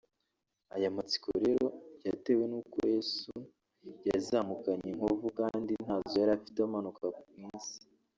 [0.75, 1.65] Aya matsiko rero
[2.07, 3.31] yatewe n’uko Yesu
[4.09, 7.05] yazamukanye inkovu kandi ntazo yari afite amanuka
[7.39, 7.77] mu isi